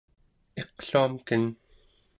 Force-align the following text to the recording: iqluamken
iqluamken 0.61 1.45